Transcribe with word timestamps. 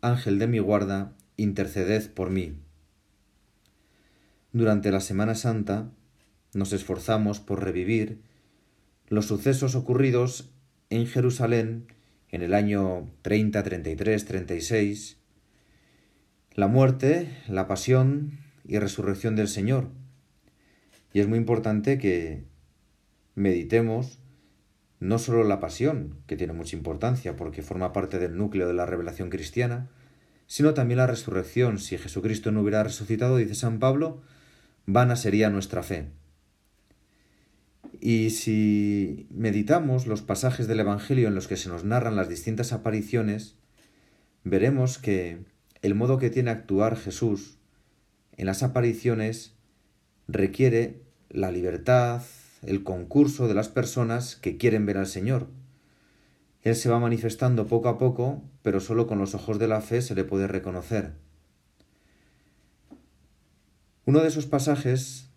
Ángel 0.00 0.38
de 0.38 0.46
mi 0.46 0.60
guarda, 0.60 1.12
interceded 1.36 2.10
por 2.12 2.30
mí. 2.30 2.54
Durante 4.52 4.92
la 4.92 5.00
Semana 5.00 5.34
Santa 5.34 5.90
nos 6.54 6.72
esforzamos 6.72 7.40
por 7.40 7.64
revivir 7.64 8.20
los 9.08 9.26
sucesos 9.26 9.74
ocurridos 9.74 10.50
en 10.90 11.06
Jerusalén 11.06 11.86
en 12.30 12.42
el 12.42 12.54
año 12.54 13.10
30, 13.22 13.62
33, 13.62 14.24
36, 14.24 15.16
la 16.52 16.68
muerte, 16.68 17.28
la 17.48 17.66
pasión 17.66 18.38
y 18.64 18.78
resurrección 18.78 19.34
del 19.34 19.48
Señor. 19.48 19.88
Y 21.12 21.20
es 21.20 21.28
muy 21.28 21.38
importante 21.38 21.98
que 21.98 22.44
meditemos 23.34 24.18
no 25.00 25.18
solo 25.18 25.44
la 25.44 25.60
pasión, 25.60 26.16
que 26.26 26.36
tiene 26.36 26.52
mucha 26.52 26.76
importancia 26.76 27.36
porque 27.36 27.62
forma 27.62 27.92
parte 27.92 28.18
del 28.18 28.36
núcleo 28.36 28.66
de 28.66 28.74
la 28.74 28.86
revelación 28.86 29.30
cristiana, 29.30 29.88
sino 30.46 30.74
también 30.74 30.98
la 30.98 31.06
resurrección. 31.06 31.78
Si 31.78 31.98
Jesucristo 31.98 32.50
no 32.50 32.62
hubiera 32.62 32.82
resucitado, 32.82 33.36
dice 33.36 33.54
San 33.54 33.78
Pablo, 33.78 34.22
vana 34.86 35.14
sería 35.14 35.50
nuestra 35.50 35.82
fe. 35.82 36.08
Y 38.00 38.30
si 38.30 39.26
meditamos 39.30 40.06
los 40.06 40.22
pasajes 40.22 40.66
del 40.66 40.80
Evangelio 40.80 41.28
en 41.28 41.34
los 41.34 41.48
que 41.48 41.56
se 41.56 41.68
nos 41.68 41.84
narran 41.84 42.16
las 42.16 42.28
distintas 42.28 42.72
apariciones, 42.72 43.56
veremos 44.44 44.98
que 44.98 45.38
el 45.82 45.94
modo 45.94 46.18
que 46.18 46.30
tiene 46.30 46.50
actuar 46.50 46.96
Jesús 46.96 47.58
en 48.36 48.46
las 48.46 48.62
apariciones 48.62 49.54
requiere 50.28 51.02
la 51.28 51.50
libertad, 51.50 52.22
el 52.62 52.82
concurso 52.82 53.48
de 53.48 53.54
las 53.54 53.68
personas 53.68 54.36
que 54.36 54.56
quieren 54.56 54.86
ver 54.86 54.98
al 54.98 55.06
Señor. 55.06 55.48
Él 56.62 56.74
se 56.76 56.88
va 56.88 56.98
manifestando 56.98 57.66
poco 57.66 57.88
a 57.88 57.98
poco, 57.98 58.42
pero 58.62 58.80
solo 58.80 59.06
con 59.06 59.18
los 59.18 59.34
ojos 59.34 59.58
de 59.58 59.68
la 59.68 59.80
fe 59.80 60.02
se 60.02 60.14
le 60.14 60.24
puede 60.24 60.46
reconocer. 60.46 61.12
Uno 64.04 64.20
de 64.20 64.28
esos 64.28 64.46
pasajes, 64.46 65.28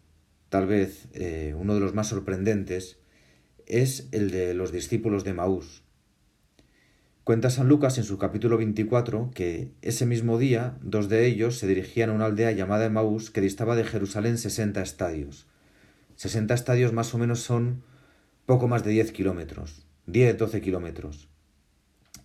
tal 0.50 0.66
vez 0.66 1.08
eh, 1.14 1.54
uno 1.58 1.74
de 1.74 1.82
los 1.82 1.94
más 1.94 2.08
sorprendentes, 2.08 2.98
es 3.66 4.08
el 4.12 4.32
de 4.32 4.54
los 4.54 4.72
discípulos 4.72 5.24
de 5.24 5.34
Maús. 5.34 5.84
Cuenta 7.24 7.52
San 7.52 7.68
Lucas 7.68 7.98
en 8.00 8.04
su 8.04 8.18
capítulo 8.18 8.58
24 8.58 9.30
que 9.36 9.72
ese 9.82 10.08
mismo 10.08 10.40
día 10.40 10.78
dos 10.82 11.08
de 11.08 11.28
ellos 11.28 11.60
se 11.60 11.68
dirigían 11.68 12.10
a 12.10 12.14
una 12.14 12.26
aldea 12.26 12.52
llamada 12.52 12.90
Maús 12.90 13.30
que 13.30 13.42
distaba 13.42 13.76
de 13.76 13.84
Jerusalén 13.84 14.38
60 14.40 14.82
estadios. 14.82 15.51
60 16.22 16.54
estadios 16.54 16.94
más 16.94 17.16
o 17.16 17.18
menos 17.18 17.40
son 17.40 17.82
poco 18.46 18.68
más 18.68 18.84
de 18.84 18.92
10 18.92 19.12
kilómetros, 19.12 19.88
10, 20.06 20.38
12 20.38 20.62
kilómetros. 20.62 21.30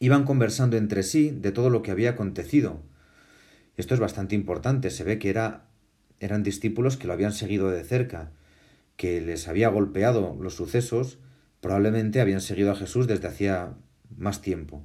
Iban 0.00 0.24
conversando 0.24 0.76
entre 0.76 1.02
sí 1.02 1.30
de 1.30 1.50
todo 1.50 1.70
lo 1.70 1.80
que 1.80 1.92
había 1.92 2.10
acontecido. 2.10 2.82
Esto 3.78 3.94
es 3.94 4.00
bastante 4.00 4.34
importante, 4.34 4.90
se 4.90 5.02
ve 5.02 5.18
que 5.18 5.30
era, 5.30 5.70
eran 6.20 6.42
discípulos 6.42 6.98
que 6.98 7.06
lo 7.06 7.14
habían 7.14 7.32
seguido 7.32 7.70
de 7.70 7.82
cerca, 7.84 8.32
que 8.98 9.22
les 9.22 9.48
había 9.48 9.70
golpeado 9.70 10.36
los 10.38 10.52
sucesos, 10.52 11.16
probablemente 11.62 12.20
habían 12.20 12.42
seguido 12.42 12.72
a 12.72 12.76
Jesús 12.76 13.06
desde 13.06 13.28
hacía 13.28 13.78
más 14.14 14.42
tiempo. 14.42 14.84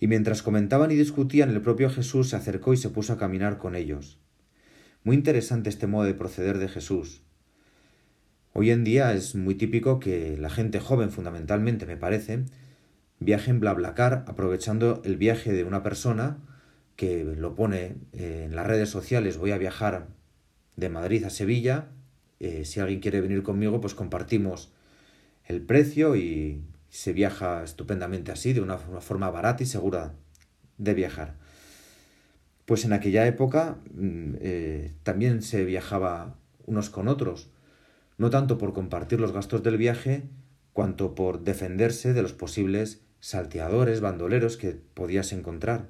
Y 0.00 0.06
mientras 0.06 0.42
comentaban 0.42 0.90
y 0.90 0.94
discutían, 0.94 1.50
el 1.50 1.60
propio 1.60 1.90
Jesús 1.90 2.30
se 2.30 2.36
acercó 2.36 2.72
y 2.72 2.78
se 2.78 2.88
puso 2.88 3.12
a 3.12 3.18
caminar 3.18 3.58
con 3.58 3.76
ellos. 3.76 4.18
Muy 5.04 5.14
interesante 5.14 5.68
este 5.68 5.86
modo 5.86 6.04
de 6.04 6.14
proceder 6.14 6.56
de 6.56 6.68
Jesús. 6.68 7.27
Hoy 8.54 8.70
en 8.70 8.82
día 8.82 9.12
es 9.12 9.34
muy 9.34 9.54
típico 9.54 10.00
que 10.00 10.36
la 10.38 10.50
gente 10.50 10.80
joven, 10.80 11.10
fundamentalmente 11.10 11.86
me 11.86 11.96
parece, 11.96 12.44
viaje 13.20 13.50
en 13.50 13.60
BlaBlaCar 13.60 14.24
aprovechando 14.26 15.02
el 15.04 15.16
viaje 15.16 15.52
de 15.52 15.64
una 15.64 15.82
persona 15.82 16.38
que 16.96 17.24
lo 17.24 17.54
pone 17.54 17.96
eh, 18.12 18.44
en 18.46 18.56
las 18.56 18.66
redes 18.66 18.88
sociales, 18.88 19.36
voy 19.36 19.52
a 19.52 19.58
viajar 19.58 20.08
de 20.76 20.88
Madrid 20.88 21.24
a 21.24 21.30
Sevilla, 21.30 21.88
eh, 22.40 22.64
si 22.64 22.80
alguien 22.80 23.00
quiere 23.00 23.20
venir 23.20 23.42
conmigo, 23.42 23.80
pues 23.80 23.94
compartimos 23.94 24.72
el 25.46 25.62
precio 25.62 26.16
y 26.16 26.62
se 26.88 27.12
viaja 27.12 27.62
estupendamente 27.62 28.32
así, 28.32 28.52
de 28.52 28.60
una, 28.60 28.78
forma 28.78 29.30
barata 29.30 29.62
y 29.62 29.66
segura 29.66 30.14
de 30.78 30.94
viajar. 30.94 31.34
Pues 32.64 32.84
en 32.84 32.92
aquella 32.92 33.26
época 33.26 33.78
mm, 33.94 34.34
eh, 34.40 34.92
también 35.02 35.42
se 35.42 35.64
viajaba 35.64 36.36
unos 36.66 36.90
con 36.90 37.08
otros, 37.08 37.50
no 38.18 38.30
tanto 38.30 38.58
por 38.58 38.72
compartir 38.72 39.20
los 39.20 39.32
gastos 39.32 39.62
del 39.62 39.78
viaje, 39.78 40.24
cuanto 40.72 41.14
por 41.14 41.44
defenderse 41.44 42.12
de 42.12 42.22
los 42.22 42.32
posibles 42.32 43.00
salteadores, 43.20 44.00
bandoleros 44.00 44.56
que 44.56 44.72
podías 44.72 45.32
encontrar. 45.32 45.88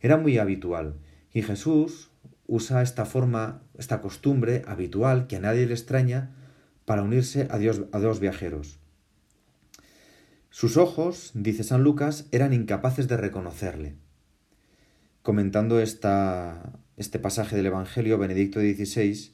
Era 0.00 0.16
muy 0.16 0.38
habitual, 0.38 0.96
y 1.32 1.42
Jesús 1.42 2.10
usa 2.46 2.82
esta 2.82 3.04
forma, 3.04 3.62
esta 3.78 4.00
costumbre 4.00 4.62
habitual 4.66 5.26
que 5.26 5.36
a 5.36 5.40
nadie 5.40 5.66
le 5.66 5.74
extraña 5.74 6.34
para 6.84 7.02
unirse 7.02 7.48
a, 7.50 7.58
dos 7.98 8.20
viajeros. 8.20 8.78
Sus 10.50 10.76
ojos, 10.76 11.32
dice 11.34 11.64
San 11.64 11.82
Lucas, 11.82 12.26
eran 12.30 12.52
incapaces 12.52 13.08
de 13.08 13.16
reconocerle. 13.16 13.96
Comentando 15.22 15.80
esta, 15.80 16.72
este 16.96 17.18
pasaje 17.18 17.56
del 17.56 17.66
Evangelio, 17.66 18.18
Benedicto 18.18 18.60
XVI 18.60 19.33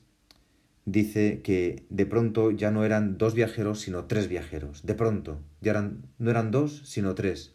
dice 0.85 1.41
que 1.43 1.85
de 1.91 2.07
pronto 2.07 2.51
ya 2.51 2.71
no 2.71 2.85
eran 2.85 3.19
dos 3.19 3.35
viajeros, 3.35 3.81
sino 3.81 4.05
tres 4.05 4.29
viajeros. 4.29 4.85
De 4.85 4.95
pronto, 4.95 5.41
ya 5.61 5.81
no 6.19 6.31
eran 6.31 6.51
dos, 6.51 6.83
sino 6.85 7.15
tres. 7.15 7.55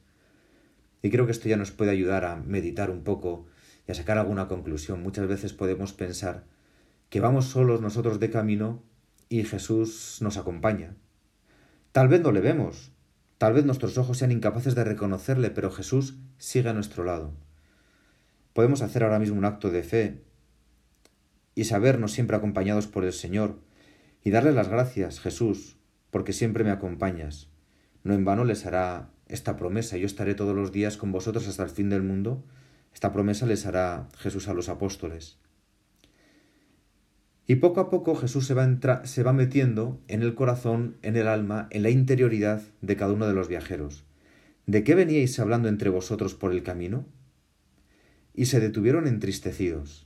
Y 1.01 1.09
creo 1.09 1.25
que 1.25 1.31
esto 1.31 1.49
ya 1.49 1.57
nos 1.57 1.71
puede 1.71 1.91
ayudar 1.91 2.25
a 2.25 2.35
meditar 2.35 2.89
un 2.89 3.03
poco 3.03 3.45
y 3.87 3.91
a 3.91 3.95
sacar 3.95 4.17
alguna 4.17 4.47
conclusión. 4.47 5.03
Muchas 5.03 5.27
veces 5.27 5.53
podemos 5.53 5.93
pensar 5.93 6.45
que 7.09 7.19
vamos 7.19 7.45
solos 7.45 7.81
nosotros 7.81 8.19
de 8.19 8.29
camino 8.29 8.81
y 9.29 9.43
Jesús 9.43 10.17
nos 10.21 10.37
acompaña. 10.37 10.95
Tal 11.91 12.07
vez 12.07 12.21
no 12.21 12.31
le 12.31 12.41
vemos, 12.41 12.91
tal 13.37 13.53
vez 13.53 13.65
nuestros 13.65 13.97
ojos 13.97 14.17
sean 14.17 14.31
incapaces 14.31 14.75
de 14.75 14.83
reconocerle, 14.83 15.49
pero 15.49 15.71
Jesús 15.71 16.17
sigue 16.37 16.69
a 16.69 16.73
nuestro 16.73 17.03
lado. 17.03 17.33
Podemos 18.53 18.81
hacer 18.81 19.03
ahora 19.03 19.19
mismo 19.19 19.37
un 19.37 19.45
acto 19.45 19.69
de 19.69 19.83
fe 19.83 20.24
y 21.55 21.63
sabernos 21.63 22.11
siempre 22.11 22.35
acompañados 22.35 22.87
por 22.87 23.05
el 23.05 23.13
Señor, 23.13 23.59
y 24.23 24.31
darle 24.31 24.51
las 24.51 24.67
gracias, 24.67 25.19
Jesús, 25.19 25.77
porque 26.11 26.33
siempre 26.33 26.63
me 26.63 26.71
acompañas. 26.71 27.49
No 28.03 28.13
en 28.13 28.25
vano 28.25 28.43
les 28.43 28.65
hará 28.65 29.09
esta 29.27 29.55
promesa, 29.55 29.97
yo 29.97 30.05
estaré 30.05 30.35
todos 30.35 30.55
los 30.55 30.71
días 30.71 30.97
con 30.97 31.11
vosotros 31.11 31.47
hasta 31.47 31.63
el 31.63 31.69
fin 31.69 31.89
del 31.89 32.03
mundo. 32.03 32.43
Esta 32.93 33.11
promesa 33.11 33.45
les 33.45 33.65
hará 33.65 34.07
Jesús 34.17 34.47
a 34.47 34.53
los 34.53 34.69
apóstoles. 34.69 35.39
Y 37.47 37.55
poco 37.55 37.79
a 37.79 37.89
poco 37.89 38.15
Jesús 38.15 38.47
se 38.47 38.55
va, 38.55 39.05
se 39.05 39.23
va 39.23 39.33
metiendo 39.33 40.01
en 40.07 40.23
el 40.23 40.33
corazón, 40.33 40.97
en 41.03 41.15
el 41.15 41.27
alma, 41.27 41.67
en 41.69 41.83
la 41.83 41.91
interioridad 41.91 42.63
de 42.81 42.95
cada 42.95 43.13
uno 43.13 43.27
de 43.27 43.33
los 43.33 43.47
viajeros. 43.47 44.05
¿De 44.65 44.83
qué 44.83 44.95
veníais 44.95 45.39
hablando 45.39 45.69
entre 45.69 45.89
vosotros 45.89 46.33
por 46.33 46.51
el 46.51 46.63
camino? 46.63 47.05
Y 48.33 48.45
se 48.45 48.59
detuvieron 48.59 49.05
entristecidos. 49.05 50.04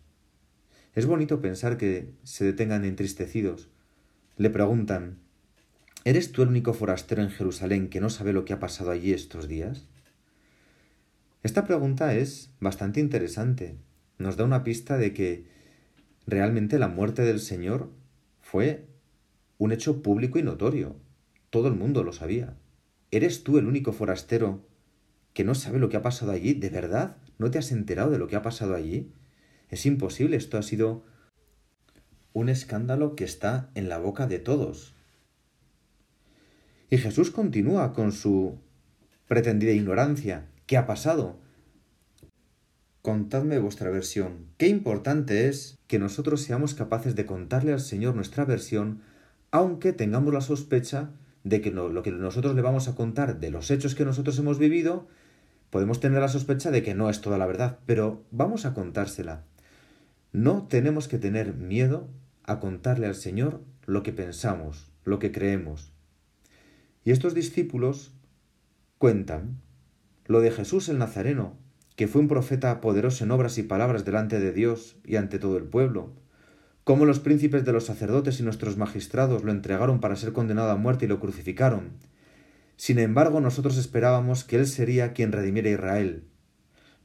Es 0.96 1.06
bonito 1.06 1.42
pensar 1.42 1.78
que 1.78 2.12
se 2.24 2.46
detengan 2.46 2.86
entristecidos. 2.86 3.70
Le 4.38 4.50
preguntan, 4.50 5.20
¿Eres 6.06 6.32
tú 6.32 6.44
el 6.44 6.48
único 6.48 6.74
forastero 6.74 7.22
en 7.22 7.30
Jerusalén 7.30 7.90
que 7.90 8.00
no 8.00 8.10
sabe 8.10 8.32
lo 8.32 8.46
que 8.46 8.54
ha 8.54 8.60
pasado 8.60 8.92
allí 8.92 9.12
estos 9.12 9.50
días? 9.50 9.86
Esta 11.44 11.66
pregunta 11.66 12.16
es 12.16 12.52
bastante 12.62 13.02
interesante. 13.02 13.76
Nos 14.18 14.38
da 14.38 14.46
una 14.46 14.64
pista 14.64 14.98
de 14.98 15.14
que 15.14 15.46
realmente 16.26 16.80
la 16.80 16.88
muerte 16.88 17.24
del 17.24 17.40
Señor 17.40 17.92
fue 18.42 18.88
un 19.58 19.74
hecho 19.74 20.02
público 20.02 20.40
y 20.40 20.44
notorio. 20.44 20.96
Todo 21.50 21.68
el 21.68 21.76
mundo 21.76 22.04
lo 22.04 22.14
sabía. 22.14 22.56
¿Eres 23.12 23.44
tú 23.44 23.58
el 23.58 23.68
único 23.68 23.92
forastero 23.92 24.66
que 25.34 25.44
no 25.44 25.54
sabe 25.54 25.80
lo 25.80 25.90
que 25.90 25.98
ha 25.98 26.02
pasado 26.02 26.32
allí? 26.32 26.54
¿De 26.54 26.70
verdad? 26.70 27.18
¿No 27.38 27.52
te 27.52 27.58
has 27.58 27.74
enterado 27.74 28.10
de 28.10 28.20
lo 28.20 28.28
que 28.28 28.38
ha 28.38 28.42
pasado 28.42 28.74
allí? 28.74 29.12
Es 29.70 29.86
imposible, 29.86 30.38
esto 30.38 30.58
ha 30.58 30.64
sido 30.64 31.04
un 32.34 32.50
escándalo 32.50 33.16
que 33.16 33.24
está 33.24 33.70
en 33.76 33.90
la 33.90 33.98
boca 33.98 34.28
de 34.28 34.40
todos. 34.40 34.94
Y 36.90 36.98
Jesús 36.98 37.32
continúa 37.32 37.94
con 37.94 38.12
su 38.12 38.58
pretendida 39.28 39.72
ignorancia. 39.72 40.48
¿Qué 40.66 40.78
ha 40.78 40.88
pasado? 40.88 41.38
Contadme 43.02 43.60
vuestra 43.60 43.92
versión. 43.92 44.48
Qué 44.58 44.68
importante 44.68 45.48
es 45.48 45.78
que 45.88 46.00
nosotros 46.00 46.42
seamos 46.42 46.74
capaces 46.74 47.16
de 47.16 47.26
contarle 47.26 47.74
al 47.74 47.80
Señor 47.80 48.16
nuestra 48.16 48.46
versión, 48.46 49.02
aunque 49.52 49.94
tengamos 49.94 50.34
la 50.34 50.42
sospecha 50.42 51.12
de 51.44 51.62
que 51.62 51.72
lo 51.72 52.04
que 52.04 52.12
nosotros 52.12 52.56
le 52.56 52.62
vamos 52.62 52.88
a 52.88 52.96
contar 52.96 53.40
de 53.40 53.52
los 53.52 53.72
hechos 53.72 53.96
que 53.96 54.06
nosotros 54.06 54.38
hemos 54.40 54.60
vivido, 54.60 55.08
podemos 55.70 56.00
tener 56.00 56.20
la 56.20 56.28
sospecha 56.28 56.72
de 56.72 56.84
que 56.84 56.96
no 56.96 57.10
es 57.10 57.22
toda 57.22 57.38
la 57.38 57.46
verdad, 57.46 57.80
pero 57.86 58.24
vamos 58.32 58.66
a 58.66 58.74
contársela. 58.74 59.46
No 60.32 60.68
tenemos 60.68 61.08
que 61.08 61.18
tener 61.18 61.56
miedo 61.56 62.08
a 62.44 62.60
contarle 62.60 63.08
al 63.08 63.16
Señor 63.16 63.62
lo 63.86 64.04
que 64.04 64.14
pensamos, 64.14 64.92
lo 65.04 65.18
que 65.18 65.32
creemos. 65.32 65.92
Y 67.04 67.12
estos 67.12 67.34
discípulos 67.34 68.14
cuentan 69.00 69.62
lo 70.28 70.42
de 70.42 70.52
Jesús 70.52 70.90
el 70.90 71.00
Nazareno, 71.00 71.58
que 71.96 72.08
fue 72.08 72.22
un 72.22 72.28
profeta 72.28 72.80
poderoso 72.80 73.24
en 73.24 73.32
obras 73.32 73.58
y 73.58 73.64
palabras 73.64 74.06
delante 74.06 74.40
de 74.40 74.54
Dios 74.54 74.98
y 75.04 75.16
ante 75.16 75.40
todo 75.40 75.58
el 75.58 75.64
pueblo, 75.64 76.14
cómo 76.84 77.06
los 77.06 77.20
príncipes 77.20 77.66
de 77.66 77.74
los 77.74 77.86
sacerdotes 77.86 78.40
y 78.40 78.44
nuestros 78.44 78.78
magistrados 78.78 79.44
lo 79.44 79.52
entregaron 79.52 80.00
para 80.00 80.16
ser 80.16 80.32
condenado 80.32 80.70
a 80.70 80.76
muerte 80.76 81.06
y 81.06 81.08
lo 81.08 81.20
crucificaron. 81.20 81.90
Sin 82.78 83.00
embargo, 83.00 83.42
nosotros 83.42 83.78
esperábamos 83.78 84.44
que 84.44 84.58
Él 84.58 84.68
sería 84.68 85.14
quien 85.14 85.32
redimiera 85.32 85.70
a 85.70 85.74
Israel. 85.74 86.24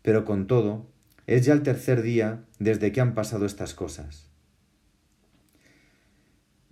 Pero 0.02 0.24
con 0.24 0.46
todo, 0.46 0.86
es 1.26 1.44
ya 1.44 1.52
el 1.52 1.62
tercer 1.62 2.02
día 2.02 2.44
desde 2.58 2.92
que 2.92 3.00
han 3.00 3.14
pasado 3.14 3.46
estas 3.46 3.74
cosas. 3.74 4.30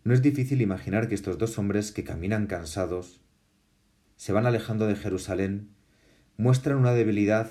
No 0.04 0.12
es 0.12 0.22
difícil 0.22 0.60
imaginar 0.60 1.08
que 1.08 1.14
estos 1.14 1.38
dos 1.38 1.58
hombres 1.58 1.92
que 1.92 2.04
caminan 2.04 2.46
cansados, 2.46 3.20
se 4.16 4.32
van 4.32 4.46
alejando 4.46 4.86
de 4.86 4.96
Jerusalén, 4.96 5.70
muestran 6.36 6.78
una 6.78 6.92
debilidad 6.92 7.50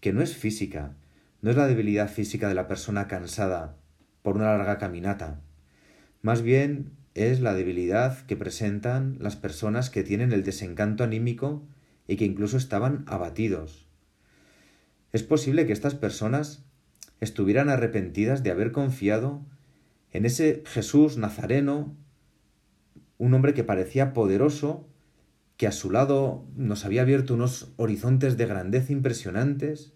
que 0.00 0.12
no 0.12 0.22
es 0.22 0.36
física, 0.36 0.94
no 1.42 1.50
es 1.50 1.56
la 1.56 1.66
debilidad 1.66 2.08
física 2.08 2.48
de 2.48 2.54
la 2.54 2.68
persona 2.68 3.08
cansada 3.08 3.76
por 4.22 4.36
una 4.36 4.56
larga 4.56 4.78
caminata, 4.78 5.40
más 6.22 6.42
bien 6.42 6.92
es 7.14 7.40
la 7.40 7.52
debilidad 7.52 8.24
que 8.26 8.36
presentan 8.36 9.16
las 9.20 9.36
personas 9.36 9.90
que 9.90 10.04
tienen 10.04 10.32
el 10.32 10.44
desencanto 10.44 11.04
anímico 11.04 11.66
y 12.06 12.16
que 12.16 12.24
incluso 12.24 12.56
estaban 12.56 13.04
abatidos. 13.06 13.91
Es 15.12 15.22
posible 15.22 15.66
que 15.66 15.72
estas 15.72 15.94
personas 15.94 16.64
estuvieran 17.20 17.68
arrepentidas 17.68 18.42
de 18.42 18.50
haber 18.50 18.72
confiado 18.72 19.42
en 20.10 20.26
ese 20.26 20.62
Jesús 20.66 21.18
nazareno, 21.18 21.94
un 23.18 23.34
hombre 23.34 23.54
que 23.54 23.64
parecía 23.64 24.12
poderoso, 24.12 24.88
que 25.56 25.66
a 25.66 25.72
su 25.72 25.90
lado 25.90 26.46
nos 26.56 26.84
había 26.84 27.02
abierto 27.02 27.34
unos 27.34 27.72
horizontes 27.76 28.36
de 28.36 28.46
grandeza 28.46 28.92
impresionantes, 28.92 29.92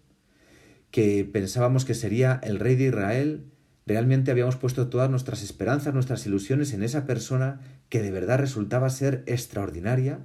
que 0.91 1.25
pensábamos 1.25 1.83
que 1.83 1.95
sería 1.95 2.39
el 2.43 2.59
rey 2.59 2.75
de 2.75 2.85
Israel, 2.85 3.45
realmente 3.85 4.31
habíamos 4.31 4.55
puesto 4.55 4.87
todas 4.87 5.09
nuestras 5.09 5.43
esperanzas, 5.43 5.93
nuestras 5.93 6.25
ilusiones 6.25 6.73
en 6.73 6.83
esa 6.83 7.05
persona 7.05 7.59
que 7.89 8.01
de 8.01 8.11
verdad 8.11 8.39
resultaba 8.39 8.89
ser 8.89 9.23
extraordinaria. 9.25 10.19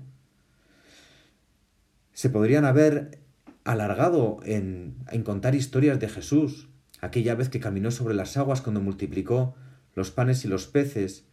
Se 2.13 2.31
podrían 2.31 2.65
haber 2.65 3.22
alargado 3.65 4.41
en, 4.45 4.97
contar 5.25 5.55
historias 5.55 6.01
de 6.01 6.09
Jesús, 6.09 6.69
aquella 7.01 7.35
vez 7.35 7.49
que 7.49 7.61
caminó 7.61 7.91
sobre 7.91 8.15
las 8.15 8.37
aguas 8.37 8.61
cuando 8.61 8.81
multiplicó 8.81 9.55
los 9.95 10.11
panes 10.11 10.45
y 10.45 10.49
los 10.49 10.67
peces, 10.67 11.25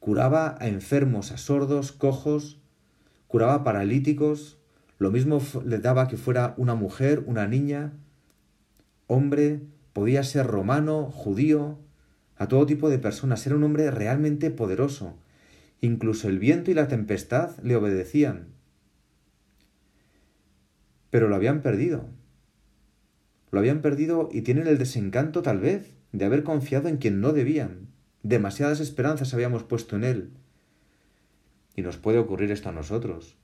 curaba 0.00 0.56
a 0.60 0.68
enfermos, 0.68 1.30
a 1.30 1.36
sordos, 1.36 1.92
cojos, 1.92 2.60
curaba 3.28 3.64
paralíticos, 3.64 4.58
lo 4.98 5.10
mismo 5.10 5.40
le 5.64 5.78
daba 5.78 6.08
que 6.08 6.16
fuera 6.16 6.54
una 6.56 6.74
mujer, 6.74 7.22
una 7.26 7.46
niña, 7.46 7.92
hombre, 9.06 9.62
podía 9.92 10.24
ser 10.24 10.46
romano, 10.46 11.10
judío, 11.10 11.78
a 12.36 12.48
todo 12.48 12.66
tipo 12.66 12.88
de 12.88 12.98
personas, 12.98 13.46
era 13.46 13.56
un 13.56 13.64
hombre 13.64 13.90
realmente 13.90 14.50
poderoso. 14.50 15.14
Incluso 15.80 16.28
el 16.28 16.38
viento 16.38 16.70
y 16.70 16.74
la 16.74 16.88
tempestad 16.88 17.56
le 17.62 17.76
obedecían. 17.76 18.51
Pero 21.12 21.28
lo 21.28 21.36
habían 21.36 21.60
perdido. 21.60 22.08
Lo 23.50 23.58
habían 23.58 23.82
perdido 23.82 24.30
y 24.32 24.40
tienen 24.40 24.66
el 24.66 24.78
desencanto 24.78 25.42
tal 25.42 25.60
vez 25.60 25.92
de 26.12 26.24
haber 26.24 26.42
confiado 26.42 26.88
en 26.88 26.96
quien 26.96 27.20
no 27.20 27.34
debían. 27.34 27.88
Demasiadas 28.22 28.80
esperanzas 28.80 29.34
habíamos 29.34 29.62
puesto 29.62 29.94
en 29.94 30.04
él. 30.04 30.30
Y 31.76 31.82
nos 31.82 31.98
puede 31.98 32.16
ocurrir 32.16 32.50
esto 32.50 32.70
a 32.70 32.72
nosotros, 32.72 33.36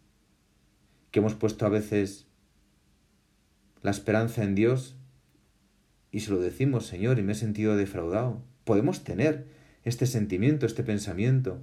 que 1.10 1.18
hemos 1.18 1.34
puesto 1.34 1.66
a 1.66 1.68
veces 1.68 2.26
la 3.82 3.90
esperanza 3.90 4.44
en 4.44 4.54
Dios 4.54 4.96
y 6.10 6.20
se 6.20 6.30
lo 6.30 6.40
decimos, 6.40 6.86
Señor, 6.86 7.18
y 7.18 7.22
me 7.22 7.32
he 7.32 7.34
sentido 7.36 7.76
defraudado. 7.76 8.42
Podemos 8.64 9.04
tener 9.04 9.46
este 9.84 10.06
sentimiento, 10.06 10.64
este 10.64 10.84
pensamiento. 10.84 11.60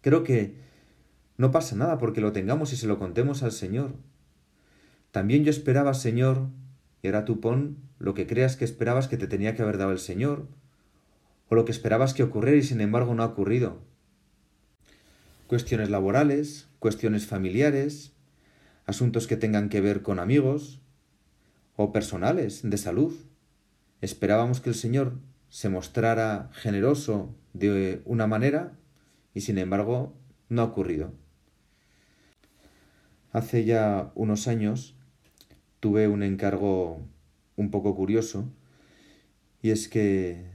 Creo 0.00 0.22
que 0.22 0.54
no 1.38 1.50
pasa 1.50 1.74
nada 1.74 1.98
porque 1.98 2.20
lo 2.20 2.30
tengamos 2.30 2.72
y 2.72 2.76
se 2.76 2.86
lo 2.86 3.00
contemos 3.00 3.42
al 3.42 3.50
Señor. 3.50 3.94
También 5.14 5.44
yo 5.44 5.50
esperaba, 5.50 5.94
Señor, 5.94 6.48
y 7.00 7.06
ahora 7.06 7.24
tú 7.24 7.38
pon 7.38 7.76
lo 8.00 8.14
que 8.14 8.26
creas 8.26 8.56
que 8.56 8.64
esperabas 8.64 9.06
que 9.06 9.16
te 9.16 9.28
tenía 9.28 9.54
que 9.54 9.62
haber 9.62 9.78
dado 9.78 9.92
el 9.92 10.00
Señor, 10.00 10.48
o 11.48 11.54
lo 11.54 11.64
que 11.64 11.70
esperabas 11.70 12.14
que 12.14 12.24
ocurriera 12.24 12.58
y 12.58 12.64
sin 12.64 12.80
embargo 12.80 13.14
no 13.14 13.22
ha 13.22 13.26
ocurrido 13.26 13.78
cuestiones 15.46 15.88
laborales, 15.88 16.66
cuestiones 16.80 17.28
familiares, 17.28 18.12
asuntos 18.86 19.28
que 19.28 19.36
tengan 19.36 19.68
que 19.68 19.80
ver 19.80 20.02
con 20.02 20.18
amigos 20.18 20.80
o 21.76 21.92
personales 21.92 22.68
de 22.68 22.76
salud. 22.76 23.14
Esperábamos 24.00 24.60
que 24.60 24.70
el 24.70 24.74
Señor 24.74 25.12
se 25.48 25.68
mostrara 25.68 26.50
generoso 26.54 27.36
de 27.52 28.02
una 28.04 28.26
manera 28.26 28.72
y 29.32 29.42
sin 29.42 29.58
embargo 29.58 30.12
no 30.48 30.62
ha 30.62 30.64
ocurrido. 30.64 31.12
Hace 33.30 33.64
ya 33.64 34.10
unos 34.16 34.48
años 34.48 34.93
tuve 35.84 36.08
un 36.08 36.22
encargo 36.22 37.06
un 37.56 37.70
poco 37.70 37.94
curioso 37.94 38.50
y 39.60 39.68
es 39.68 39.86
que 39.86 40.46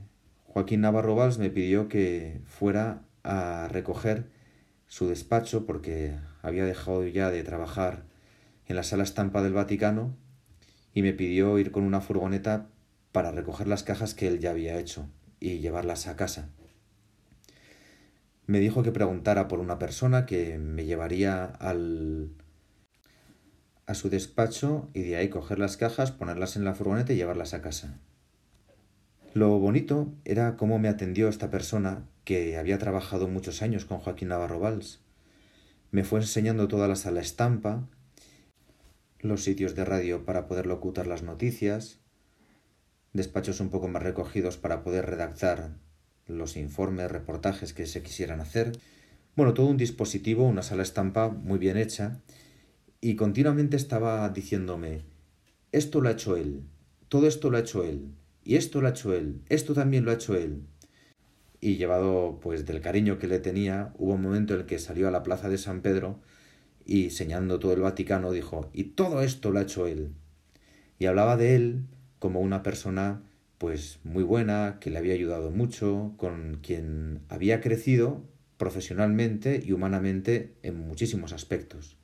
Joaquín 0.46 0.81
Navarro 0.81 1.16
Valls 1.16 1.38
me 1.38 1.52
pidió 1.52 1.88
que 1.88 2.42
fuera 2.48 3.04
a 3.22 3.68
recoger 3.68 4.26
su 4.88 5.08
despacho 5.08 5.68
porque 5.68 6.16
había 6.42 6.66
dejado 6.66 7.06
ya 7.06 7.30
de 7.30 7.44
trabajar 7.44 8.06
en 8.66 8.76
la 8.76 8.81
sala 8.81 9.04
estampa 9.04 9.44
del 9.44 9.54
Vaticano 9.54 10.16
y 10.96 11.04
me 11.04 11.14
pidió 11.14 11.60
ir 11.60 11.70
con 11.70 11.84
una 11.84 12.02
furgoneta 12.02 12.66
para 13.12 13.30
recoger 13.30 13.68
las 13.68 13.83
cajas 13.83 14.16
que 14.16 14.28
él 14.28 14.40
ya 14.40 14.50
había 14.50 14.80
hecho 14.80 15.06
y 15.40 15.59
llevarlas 15.59 16.07
a 16.07 16.16
casa. 16.16 16.50
Me 18.48 18.59
dijo 18.59 18.81
que 18.81 18.92
preguntara 18.92 19.48
por 19.48 19.59
una 19.59 19.78
persona 19.78 20.26
que 20.26 20.57
me 20.57 20.86
llevaría 20.86 21.45
al 21.45 22.31
a 23.90 23.96
su 23.96 24.12
despacho 24.12 24.88
y 24.94 25.02
de 25.02 25.16
ahí 25.16 25.30
coger 25.30 25.58
las 25.58 25.76
cajas, 25.76 26.12
ponerlas 26.12 26.56
en 26.56 26.64
la 26.64 26.76
furgoneta 26.76 27.12
y 27.12 27.16
llevarlas 27.16 27.56
a 27.56 27.64
casa. 27.64 27.98
Lo 29.34 29.58
bonito 29.58 30.14
era 30.26 30.58
cómo 30.58 30.78
me 30.78 30.90
atendió 30.90 31.28
esta 31.28 31.50
persona 31.50 32.06
que 32.24 32.56
había 32.56 32.78
trabajado 32.78 33.28
muchos 33.28 33.64
años 33.64 33.86
con 33.86 33.98
Joaquín 33.98 34.28
Navarro 34.28 34.60
Valls. 34.60 35.00
Me 35.90 36.04
fue 36.04 36.19
enseñando 36.19 36.68
toda 36.68 36.88
la 36.88 36.96
sala 36.96 37.19
estampa, 37.19 37.88
los 39.22 39.44
sitios 39.44 39.74
de 39.74 39.86
radio 39.86 40.24
para 40.24 40.46
poder 40.46 40.68
locutar 40.68 41.08
las 41.08 41.24
noticias, 41.24 41.98
despachos 43.14 43.60
un 43.60 43.72
poco 43.72 43.88
más 43.88 44.04
recogidos 44.04 44.58
para 44.58 44.84
poder 44.84 45.08
redactar 45.08 45.72
los 46.28 46.58
informes, 46.58 47.10
reportajes 47.10 47.74
que 47.74 47.88
se 47.88 48.04
quisieran 48.04 48.40
hacer. 48.40 48.72
Bueno, 49.36 49.56
todo 49.56 49.66
un 49.66 49.78
dispositivo, 49.78 50.44
una 50.44 50.62
sala 50.62 50.84
estampa 50.84 51.30
muy 51.30 51.58
bien 51.58 51.76
hecha, 51.76 52.19
y 53.02 53.16
continuamente 53.16 53.78
estaba 53.78 54.30
diciéndome, 54.30 55.04
esto 55.72 56.02
lo 56.02 56.10
ha 56.10 56.14
hecho 56.14 56.38
él, 56.38 56.64
todo 57.08 57.28
esto 57.28 57.50
lo 57.50 57.58
ha 57.58 57.62
hecho 57.62 57.84
él, 57.84 58.14
y 58.44 58.56
esto 58.56 58.82
lo 58.82 58.88
ha 58.88 58.92
hecho 58.92 59.14
él, 59.14 59.42
esto 59.50 59.74
también 59.74 60.06
lo 60.06 60.12
ha 60.12 60.16
hecho 60.16 60.36
él 60.36 60.64
y 61.62 61.76
llevado 61.76 62.40
pues 62.42 62.66
del 62.66 62.82
cariño 62.82 63.20
que 63.20 63.28
le 63.28 63.40
tenía, 63.40 63.94
hubo 63.98 64.14
un 64.14 64.22
momento 64.22 64.54
en 64.54 64.62
el 64.62 64.66
que 64.66 64.80
salió 64.80 65.08
a 65.08 65.12
la 65.12 65.24
plaza 65.24 65.50
de 65.50 65.58
San 65.58 65.82
Pedro 65.82 66.20
y 66.86 67.10
señalando 67.12 67.60
todo 67.60 67.74
el 67.74 67.82
Vaticano 67.82 68.32
dijo, 68.32 68.70
y 68.74 68.86
todo 68.86 69.22
esto 69.22 69.52
lo 69.52 69.60
ha 69.60 69.64
hecho 69.64 69.86
él. 69.86 70.12
Y 70.98 71.06
hablaba 71.06 71.38
de 71.38 71.56
él 71.56 71.86
como 72.20 72.40
una 72.42 72.64
persona 72.64 73.24
pues 73.58 74.00
muy 74.04 74.24
buena, 74.24 74.78
que 74.80 74.90
le 74.90 74.98
había 74.98 75.14
ayudado 75.14 75.52
mucho, 75.52 76.14
con 76.16 76.60
quien 76.64 77.20
había 77.28 77.60
crecido 77.60 78.24
profesionalmente 78.58 79.62
y 79.64 79.74
humanamente 79.74 80.56
en 80.64 80.80
muchísimos 80.80 81.34
aspectos. 81.34 81.99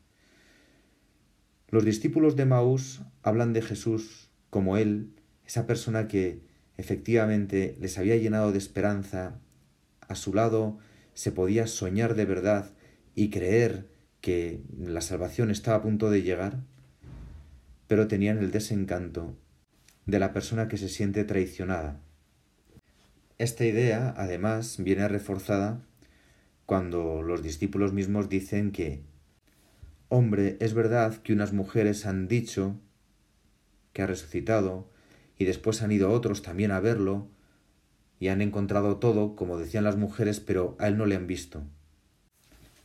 Los 1.69 1.83
discípulos 1.83 2.35
de 2.35 2.45
Maús 2.45 3.01
hablan 3.23 3.53
de 3.53 3.61
Jesús 3.61 4.29
como 4.49 4.77
él, 4.77 5.13
esa 5.45 5.65
persona 5.65 6.07
que 6.07 6.41
efectivamente 6.77 7.77
les 7.79 7.97
había 7.97 8.15
llenado 8.17 8.51
de 8.51 8.57
esperanza 8.57 9.39
a 10.07 10.15
su 10.15 10.33
lado 10.33 10.77
se 11.13 11.31
podía 11.31 11.67
soñar 11.67 12.15
de 12.15 12.25
verdad 12.25 12.71
y 13.15 13.29
creer 13.29 13.87
que 14.21 14.61
la 14.77 15.01
salvación 15.01 15.51
estaba 15.51 15.77
a 15.77 15.81
punto 15.81 16.09
de 16.09 16.21
llegar, 16.21 16.59
pero 17.87 18.07
tenían 18.07 18.37
el 18.37 18.51
desencanto 18.51 19.35
de 20.05 20.19
la 20.19 20.33
persona 20.33 20.67
que 20.67 20.77
se 20.77 20.89
siente 20.89 21.23
traicionada. 21.23 22.01
Esta 23.37 23.65
idea, 23.65 24.13
además, 24.17 24.77
viene 24.79 25.07
reforzada 25.07 25.81
cuando 26.65 27.21
los 27.21 27.43
discípulos 27.43 27.93
mismos 27.93 28.29
dicen 28.29 28.71
que, 28.71 29.03
hombre, 30.15 30.57
es 30.61 30.73
verdad 30.73 31.17
que 31.17 31.33
unas 31.33 31.51
mujeres 31.51 32.05
han 32.05 32.27
dicho 32.27 32.79
que 33.91 34.01
ha 34.01 34.07
resucitado, 34.07 34.89
y 35.37 35.45
después 35.45 35.81
han 35.81 35.91
ido 35.91 36.11
otros 36.11 36.41
también 36.41 36.71
a 36.71 36.79
verlo, 36.79 37.29
y 38.19 38.29
han 38.29 38.41
encontrado 38.41 38.97
todo, 38.97 39.35
como 39.35 39.57
decían 39.57 39.83
las 39.83 39.97
mujeres, 39.97 40.39
pero 40.39 40.77
a 40.79 40.87
él 40.87 40.97
no 40.97 41.05
le 41.05 41.15
han 41.15 41.27
visto. 41.27 41.63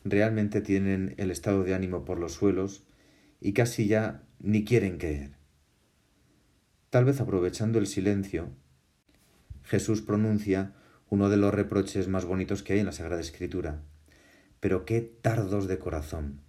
Realmente 0.04 0.60
tienen 0.60 1.14
el 1.18 1.30
estado 1.30 1.62
de 1.62 1.74
ánimo 1.74 2.04
por 2.04 2.18
los 2.18 2.32
suelos 2.32 2.84
y 3.40 3.52
casi 3.52 3.86
ya 3.86 4.24
ni 4.40 4.64
quieren 4.64 4.98
creer. 4.98 5.32
Tal 6.88 7.04
vez 7.04 7.20
aprovechando 7.20 7.78
el 7.78 7.86
silencio, 7.86 8.50
Jesús 9.62 10.02
pronuncia 10.02 10.74
uno 11.08 11.28
de 11.28 11.36
los 11.36 11.54
reproches 11.54 12.08
más 12.08 12.24
bonitos 12.24 12.62
que 12.62 12.72
hay 12.72 12.80
en 12.80 12.86
la 12.86 12.92
Sagrada 12.92 13.20
Escritura. 13.20 13.82
Pero 14.58 14.84
qué 14.84 15.00
tardos 15.00 15.68
de 15.68 15.78
corazón, 15.78 16.40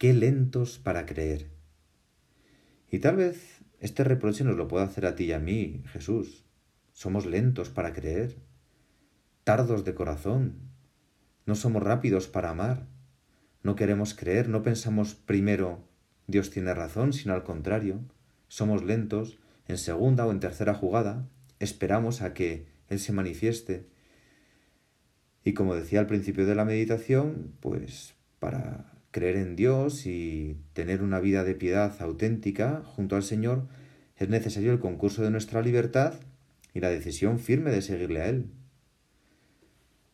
qué 0.00 0.14
lentos 0.14 0.78
para 0.78 1.04
creer. 1.04 1.50
Y 2.90 3.00
tal 3.00 3.16
vez 3.16 3.60
este 3.80 4.02
reproche 4.02 4.44
nos 4.44 4.56
lo 4.56 4.66
pueda 4.66 4.84
hacer 4.84 5.04
a 5.04 5.14
ti 5.14 5.24
y 5.24 5.32
a 5.32 5.38
mí, 5.38 5.82
Jesús. 5.92 6.46
Somos 6.94 7.26
lentos 7.26 7.68
para 7.68 7.92
creer, 7.92 8.38
tardos 9.44 9.84
de 9.84 9.94
corazón, 9.94 10.54
no 11.44 11.54
somos 11.54 11.82
rápidos 11.82 12.28
para 12.28 12.48
amar, 12.48 12.86
no 13.62 13.76
queremos 13.76 14.14
creer, 14.14 14.48
no 14.48 14.62
pensamos 14.62 15.14
primero 15.14 15.84
Dios 16.26 16.48
tiene 16.48 16.72
razón, 16.72 17.12
sino 17.12 17.34
al 17.34 17.44
contrario, 17.44 18.00
somos 18.48 18.82
lentos, 18.82 19.38
en 19.68 19.76
segunda 19.76 20.24
o 20.24 20.32
en 20.32 20.40
tercera 20.40 20.72
jugada, 20.72 21.28
esperamos 21.58 22.22
a 22.22 22.32
que 22.32 22.68
Él 22.88 23.00
se 23.00 23.12
manifieste. 23.12 23.86
Y 25.44 25.52
como 25.52 25.74
decía 25.74 26.00
al 26.00 26.06
principio 26.06 26.46
de 26.46 26.54
la 26.54 26.64
meditación, 26.64 27.52
pues 27.60 28.14
para 28.38 28.89
creer 29.10 29.36
en 29.36 29.56
Dios 29.56 30.06
y 30.06 30.56
tener 30.72 31.02
una 31.02 31.20
vida 31.20 31.44
de 31.44 31.54
piedad 31.54 32.00
auténtica 32.00 32.82
junto 32.84 33.16
al 33.16 33.22
Señor, 33.22 33.66
es 34.16 34.28
necesario 34.28 34.72
el 34.72 34.78
concurso 34.78 35.22
de 35.22 35.30
nuestra 35.30 35.62
libertad 35.62 36.14
y 36.74 36.80
la 36.80 36.90
decisión 36.90 37.38
firme 37.38 37.70
de 37.70 37.82
seguirle 37.82 38.20
a 38.20 38.28
Él. 38.28 38.50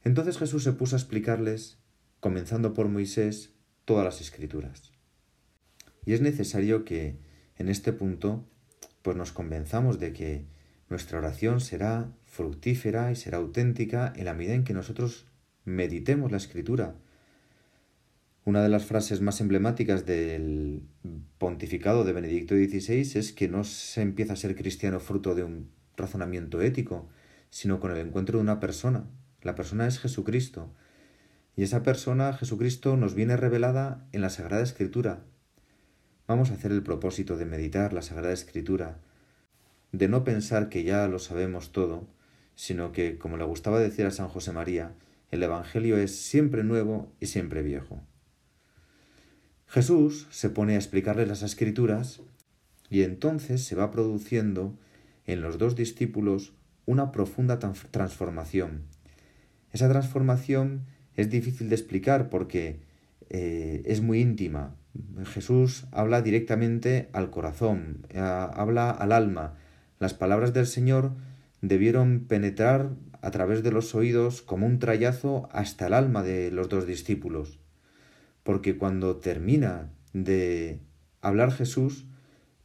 Entonces 0.04 0.38
Jesús 0.38 0.62
se 0.62 0.72
puso 0.72 0.96
a 0.96 0.98
explicarles, 0.98 1.78
comenzando 2.20 2.72
por 2.72 2.88
Moisés, 2.88 3.52
todas 3.84 4.04
las 4.04 4.20
escrituras. 4.20 4.92
Y 6.04 6.12
es 6.12 6.20
necesario 6.20 6.84
que 6.84 7.16
en 7.58 7.68
este 7.68 7.92
punto 7.92 8.46
pues 9.02 9.16
nos 9.16 9.32
convenzamos 9.32 9.98
de 9.98 10.12
que 10.12 10.46
nuestra 10.88 11.18
oración 11.18 11.60
será 11.60 12.12
fructífera 12.24 13.10
y 13.10 13.16
será 13.16 13.38
auténtica 13.38 14.12
en 14.16 14.24
la 14.24 14.34
medida 14.34 14.54
en 14.54 14.64
que 14.64 14.74
nosotros 14.74 15.26
meditemos 15.64 16.30
la 16.30 16.36
escritura. 16.36 16.94
Una 18.46 18.62
de 18.62 18.68
las 18.68 18.84
frases 18.84 19.20
más 19.20 19.40
emblemáticas 19.40 20.06
del 20.06 20.82
pontificado 21.36 22.04
de 22.04 22.12
Benedicto 22.12 22.54
XVI 22.54 23.18
es 23.18 23.32
que 23.32 23.48
no 23.48 23.64
se 23.64 24.02
empieza 24.02 24.34
a 24.34 24.36
ser 24.36 24.54
cristiano 24.54 25.00
fruto 25.00 25.34
de 25.34 25.42
un 25.42 25.68
razonamiento 25.96 26.62
ético, 26.62 27.08
sino 27.50 27.80
con 27.80 27.90
el 27.90 27.98
encuentro 27.98 28.38
de 28.38 28.44
una 28.44 28.60
persona. 28.60 29.04
La 29.42 29.56
persona 29.56 29.88
es 29.88 29.98
Jesucristo. 29.98 30.72
Y 31.56 31.64
esa 31.64 31.82
persona, 31.82 32.34
Jesucristo, 32.34 32.96
nos 32.96 33.16
viene 33.16 33.36
revelada 33.36 34.06
en 34.12 34.20
la 34.20 34.30
Sagrada 34.30 34.62
Escritura. 34.62 35.24
Vamos 36.28 36.52
a 36.52 36.54
hacer 36.54 36.70
el 36.70 36.84
propósito 36.84 37.36
de 37.36 37.46
meditar 37.46 37.92
la 37.92 38.02
Sagrada 38.02 38.32
Escritura, 38.32 39.00
de 39.90 40.06
no 40.06 40.22
pensar 40.22 40.68
que 40.68 40.84
ya 40.84 41.08
lo 41.08 41.18
sabemos 41.18 41.72
todo, 41.72 42.06
sino 42.54 42.92
que, 42.92 43.18
como 43.18 43.38
le 43.38 43.44
gustaba 43.44 43.80
decir 43.80 44.06
a 44.06 44.12
San 44.12 44.28
José 44.28 44.52
María, 44.52 44.92
el 45.32 45.42
Evangelio 45.42 45.96
es 45.96 46.14
siempre 46.14 46.62
nuevo 46.62 47.12
y 47.18 47.26
siempre 47.26 47.62
viejo. 47.62 48.06
Jesús 49.66 50.26
se 50.30 50.48
pone 50.48 50.74
a 50.74 50.76
explicarles 50.76 51.28
las 51.28 51.42
escrituras 51.42 52.20
y 52.88 53.02
entonces 53.02 53.64
se 53.64 53.74
va 53.74 53.90
produciendo 53.90 54.78
en 55.26 55.42
los 55.42 55.58
dos 55.58 55.74
discípulos 55.74 56.52
una 56.86 57.10
profunda 57.10 57.58
transformación. 57.58 58.84
Esa 59.72 59.88
transformación 59.88 60.86
es 61.14 61.30
difícil 61.30 61.68
de 61.68 61.74
explicar 61.74 62.30
porque 62.30 62.80
eh, 63.28 63.82
es 63.86 64.00
muy 64.00 64.20
íntima. 64.20 64.76
Jesús 65.24 65.86
habla 65.90 66.22
directamente 66.22 67.08
al 67.12 67.30
corazón, 67.30 68.06
habla 68.14 68.90
al 68.90 69.12
alma. 69.12 69.54
Las 69.98 70.14
palabras 70.14 70.54
del 70.54 70.66
Señor 70.66 71.12
debieron 71.60 72.20
penetrar 72.20 72.90
a 73.20 73.30
través 73.30 73.62
de 73.62 73.72
los 73.72 73.94
oídos 73.94 74.40
como 74.42 74.66
un 74.66 74.78
trayazo 74.78 75.48
hasta 75.52 75.88
el 75.88 75.94
alma 75.94 76.22
de 76.22 76.50
los 76.50 76.68
dos 76.68 76.86
discípulos. 76.86 77.58
Porque 78.46 78.76
cuando 78.76 79.16
termina 79.16 79.90
de 80.12 80.78
hablar 81.20 81.50
Jesús, 81.50 82.06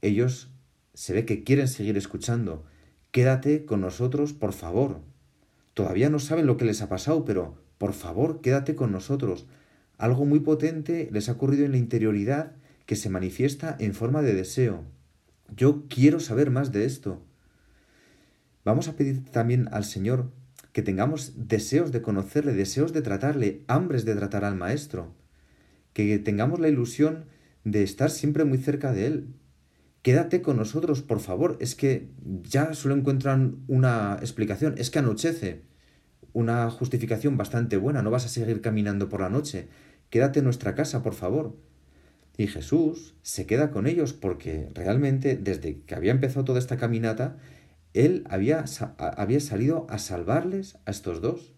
ellos 0.03 0.53
se 0.93 1.11
ve 1.11 1.25
que 1.25 1.43
quieren 1.43 1.67
seguir 1.67 1.97
escuchando. 1.97 2.63
Quédate 3.09 3.65
con 3.65 3.81
nosotros, 3.81 4.31
por 4.31 4.53
favor. 4.53 5.01
Todavía 5.73 6.11
no 6.11 6.19
saben 6.19 6.45
lo 6.45 6.55
que 6.55 6.65
les 6.65 6.83
ha 6.83 6.87
pasado, 6.87 7.25
pero 7.25 7.57
por 7.79 7.93
favor, 7.93 8.41
quédate 8.41 8.75
con 8.75 8.91
nosotros. 8.91 9.47
Algo 9.97 10.23
muy 10.23 10.41
potente 10.41 11.09
les 11.11 11.29
ha 11.29 11.31
ocurrido 11.31 11.65
en 11.65 11.71
la 11.71 11.79
interioridad 11.79 12.51
que 12.85 12.95
se 12.95 13.09
manifiesta 13.09 13.75
en 13.79 13.95
forma 13.95 14.21
de 14.21 14.35
deseo. 14.35 14.83
Yo 15.49 15.87
quiero 15.87 16.19
saber 16.19 16.51
más 16.51 16.71
de 16.71 16.85
esto. 16.85 17.23
Vamos 18.63 18.87
a 18.87 18.95
pedir 18.95 19.25
también 19.25 19.67
al 19.71 19.83
Señor 19.83 20.29
que 20.73 20.83
tengamos 20.83 21.47
deseos 21.47 21.91
de 21.91 22.03
conocerle, 22.03 22.53
deseos 22.53 22.93
de 22.93 23.01
tratarle, 23.01 23.63
hambres 23.65 24.05
de 24.05 24.13
tratar 24.13 24.45
al 24.45 24.55
Maestro, 24.55 25.19
que 25.93 26.19
tengamos 26.19 26.59
la 26.59 26.69
ilusión 26.69 27.25
de 27.63 27.83
estar 27.83 28.09
siempre 28.09 28.45
muy 28.45 28.57
cerca 28.57 28.91
de 28.91 29.05
Él, 29.07 29.27
Quédate 30.01 30.41
con 30.41 30.57
nosotros, 30.57 31.03
por 31.03 31.19
favor. 31.19 31.57
Es 31.59 31.75
que 31.75 32.09
ya 32.43 32.73
solo 32.73 32.95
encuentran 32.95 33.63
una 33.67 34.17
explicación. 34.19 34.75
Es 34.77 34.89
que 34.89 34.99
anochece. 34.99 35.61
Una 36.33 36.69
justificación 36.71 37.37
bastante 37.37 37.77
buena. 37.77 38.01
No 38.01 38.09
vas 38.09 38.25
a 38.25 38.29
seguir 38.29 38.61
caminando 38.61 39.09
por 39.09 39.21
la 39.21 39.29
noche. 39.29 39.67
Quédate 40.09 40.39
en 40.39 40.45
nuestra 40.45 40.73
casa, 40.73 41.03
por 41.03 41.13
favor. 41.13 41.55
Y 42.35 42.47
Jesús 42.47 43.13
se 43.21 43.45
queda 43.45 43.69
con 43.69 43.85
ellos 43.85 44.13
porque 44.13 44.69
realmente 44.73 45.35
desde 45.35 45.81
que 45.81 45.93
había 45.93 46.11
empezado 46.11 46.45
toda 46.45 46.59
esta 46.59 46.77
caminata, 46.77 47.37
Él 47.93 48.23
había, 48.27 48.65
había 48.97 49.39
salido 49.39 49.85
a 49.89 49.99
salvarles 49.99 50.77
a 50.85 50.91
estos 50.91 51.21
dos, 51.21 51.53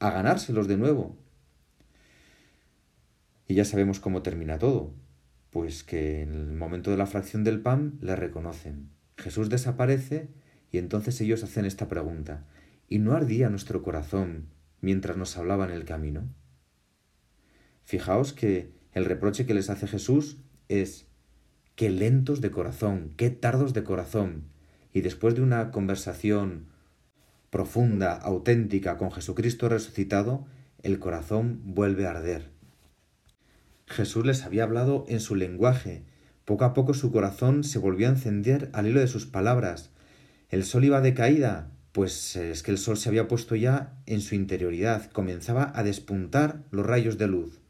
a 0.00 0.10
ganárselos 0.10 0.66
de 0.66 0.78
nuevo. 0.78 1.16
Y 3.48 3.54
ya 3.54 3.64
sabemos 3.64 3.98
cómo 3.98 4.22
termina 4.22 4.58
todo 4.58 4.94
pues 5.50 5.82
que 5.82 6.22
en 6.22 6.34
el 6.34 6.52
momento 6.52 6.90
de 6.90 6.96
la 6.96 7.06
fracción 7.06 7.44
del 7.44 7.60
pan 7.60 7.98
le 8.00 8.16
reconocen. 8.16 8.90
Jesús 9.16 9.48
desaparece 9.48 10.28
y 10.70 10.78
entonces 10.78 11.20
ellos 11.20 11.42
hacen 11.42 11.64
esta 11.64 11.88
pregunta. 11.88 12.46
¿Y 12.88 12.98
no 12.98 13.12
ardía 13.14 13.48
nuestro 13.48 13.82
corazón 13.82 14.48
mientras 14.80 15.16
nos 15.16 15.36
hablaba 15.36 15.64
en 15.64 15.72
el 15.72 15.84
camino? 15.84 16.28
Fijaos 17.84 18.32
que 18.32 18.70
el 18.92 19.04
reproche 19.04 19.46
que 19.46 19.54
les 19.54 19.70
hace 19.70 19.86
Jesús 19.86 20.38
es 20.68 21.06
qué 21.74 21.90
lentos 21.90 22.40
de 22.40 22.50
corazón, 22.50 23.14
qué 23.16 23.30
tardos 23.30 23.72
de 23.72 23.84
corazón. 23.84 24.44
Y 24.92 25.00
después 25.00 25.34
de 25.34 25.42
una 25.42 25.70
conversación 25.70 26.66
profunda, 27.50 28.14
auténtica 28.14 28.98
con 28.98 29.10
Jesucristo 29.10 29.68
resucitado, 29.68 30.46
el 30.82 30.98
corazón 30.98 31.62
vuelve 31.64 32.06
a 32.06 32.10
arder. 32.10 32.57
Jesús 33.88 34.24
les 34.26 34.44
había 34.44 34.64
hablado 34.64 35.04
en 35.08 35.20
su 35.20 35.34
lenguaje. 35.34 36.02
Poco 36.44 36.64
a 36.64 36.74
poco 36.74 36.94
su 36.94 37.10
corazón 37.10 37.64
se 37.64 37.78
volvió 37.78 38.06
a 38.06 38.10
encender 38.10 38.70
al 38.72 38.86
hilo 38.86 39.00
de 39.00 39.08
sus 39.08 39.26
palabras. 39.26 39.90
El 40.50 40.64
sol 40.64 40.84
iba 40.84 41.00
de 41.00 41.14
caída, 41.14 41.70
pues 41.92 42.36
es 42.36 42.62
que 42.62 42.70
el 42.70 42.78
sol 42.78 42.96
se 42.96 43.08
había 43.08 43.28
puesto 43.28 43.56
ya 43.56 43.94
en 44.06 44.20
su 44.20 44.34
interioridad, 44.34 45.10
comenzaba 45.10 45.72
a 45.74 45.82
despuntar 45.82 46.62
los 46.70 46.86
rayos 46.86 47.18
de 47.18 47.26
luz. 47.26 47.60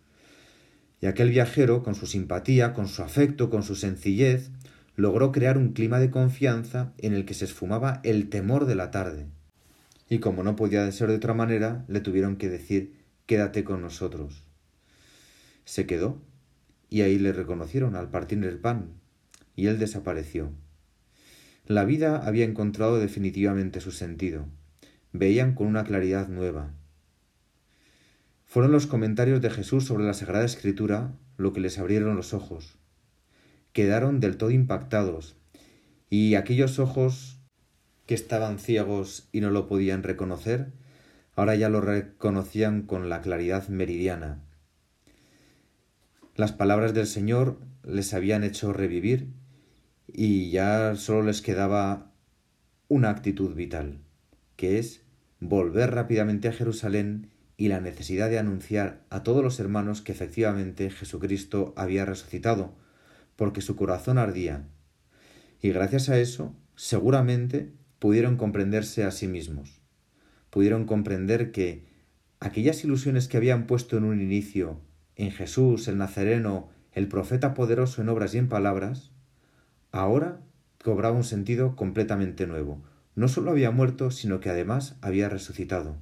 Y 1.00 1.06
aquel 1.06 1.30
viajero, 1.30 1.82
con 1.82 1.94
su 1.94 2.06
simpatía, 2.06 2.75
con 2.75 2.88
su 2.88 3.02
afecto, 3.02 3.50
con 3.50 3.62
su 3.62 3.76
sencillez, 3.76 4.50
logró 4.96 5.30
crear 5.30 5.56
un 5.56 5.72
clima 5.72 6.00
de 6.00 6.10
confianza 6.10 6.92
en 6.98 7.14
el 7.14 7.25
que 7.25 7.34
se 7.34 7.44
esfumaba 7.44 8.00
el 8.02 8.28
temor 8.28 8.66
de 8.66 8.75
la 8.75 8.90
tarde. 8.90 9.26
Y 10.10 10.18
como 10.18 10.42
no 10.42 10.56
podía 10.56 10.90
ser 10.90 11.08
de 11.08 11.16
otra 11.16 11.34
manera, 11.34 11.84
le 11.87 12.00
tuvieron 12.00 12.37
que 12.37 12.48
decir 12.48 12.94
quédate 13.26 13.62
con 13.62 13.80
nosotros. 13.80 14.48
Se 15.68 15.84
quedó 15.84 16.18
y 16.88 17.02
ahí 17.02 17.18
le 17.18 17.30
reconocieron 17.30 17.94
al 17.94 18.08
partir 18.08 18.42
el 18.42 18.56
pan 18.58 18.94
y 19.54 19.66
él 19.66 19.78
desapareció. 19.78 20.50
La 21.66 21.84
vida 21.84 22.26
había 22.26 22.46
encontrado 22.46 22.98
definitivamente 22.98 23.82
su 23.82 23.90
sentido. 23.90 24.46
Veían 25.12 25.54
con 25.54 25.66
una 25.66 25.84
claridad 25.84 26.26
nueva. 26.28 26.72
Fueron 28.46 28.72
los 28.72 28.87
comentarios 28.87 29.42
de 29.42 29.50
Jesús 29.50 29.84
sobre 29.84 30.04
la 30.04 30.14
Sagrada 30.14 30.46
Escritura 30.46 31.12
lo 31.37 31.52
que 31.52 31.60
les 31.60 31.78
abrieron 31.78 32.16
los 32.16 32.32
ojos. 32.32 32.78
Quedaron 33.75 34.20
del 34.20 34.38
todo 34.38 34.50
impactados 34.50 35.37
y 36.08 36.37
aquellos 36.37 36.78
ojos 36.78 37.42
que 38.06 38.14
estaban 38.14 38.58
ciegos 38.58 39.28
y 39.32 39.42
no 39.42 39.50
lo 39.50 39.68
podían 39.68 40.02
reconocer, 40.02 40.72
ahora 41.37 41.56
ya 41.56 41.68
lo 41.68 41.82
reconocían 41.82 42.84
con 42.87 43.10
la 43.10 43.20
claridad 43.20 43.68
meridiana. 43.68 44.48
Las 46.38 46.52
palabras 46.52 46.95
del 46.95 47.09
Señor 47.09 47.59
les 47.83 48.14
habían 48.14 48.45
hecho 48.45 48.73
revivir 48.73 49.33
y 50.07 50.52
ya 50.52 50.95
solo 50.95 51.25
les 51.25 51.42
quedaba 51.42 52.12
una 52.87 53.11
actitud 53.11 53.57
vital, 53.57 53.99
que 54.54 54.78
es 54.78 55.02
volver 55.40 55.90
rápidamente 55.90 56.47
a 56.47 56.52
Jerusalén 56.52 57.30
y 57.57 57.66
la 57.66 57.80
necesidad 57.80 58.30
de 58.30 58.38
anunciar 58.38 59.02
a 59.11 59.25
todos 59.25 59.42
los 59.42 59.59
hermanos 59.59 60.00
que 60.00 60.12
efectivamente 60.12 60.90
Jesucristo 60.90 61.75
había 61.76 62.04
resucitado, 62.04 62.76
porque 63.35 63.61
su 63.61 63.75
corazón 63.75 64.16
ardía. 64.16 64.68
Y 65.61 65.71
gracias 65.71 66.09
a 66.09 66.21
eso, 66.21 66.54
seguramente 66.76 67.73
pudieron 67.99 68.37
comprenderse 68.37 69.02
a 69.02 69.11
sí 69.11 69.26
mismos. 69.26 69.80
Pudieron 70.50 70.85
comprender 70.85 71.50
que 71.50 71.85
aquellas 72.38 72.85
ilusiones 72.85 73.26
que 73.26 73.38
habían 73.38 73.66
puesto 73.66 73.97
en 73.97 74.04
un 74.04 74.23
inicio 74.23 74.87
en 75.18 75.32
Jesús, 75.32 75.88
el 75.88 75.98
Nazareno, 75.98 76.70
el 76.92 77.08
profeta 77.08 77.52
poderoso 77.52 78.00
en 78.00 78.08
obras 78.08 78.34
y 78.34 78.38
en 78.38 78.48
palabras, 78.48 79.10
ahora 79.90 80.40
cobraba 80.82 81.16
un 81.16 81.25
sentido 81.25 81.76
completamente 81.76 82.46
nuevo. 82.46 82.80
No 83.16 83.28
solo 83.28 83.50
había 83.50 83.72
muerto, 83.72 84.12
sino 84.12 84.38
que 84.40 84.48
además 84.48 84.96
había 85.02 85.28
resucitado. 85.28 85.96